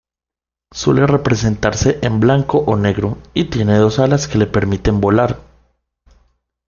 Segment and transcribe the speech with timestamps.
[0.73, 5.39] Suele representarse en blanco o negro y tiene dos alas que le permiten volar.